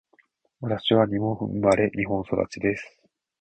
[0.61, 3.01] 私は日本生まれ、日本育ちです。